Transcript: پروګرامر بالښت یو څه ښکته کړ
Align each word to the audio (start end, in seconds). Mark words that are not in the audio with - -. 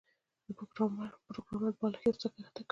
پروګرامر 1.27 1.71
بالښت 1.79 2.05
یو 2.07 2.19
څه 2.21 2.27
ښکته 2.45 2.61
کړ 2.65 2.69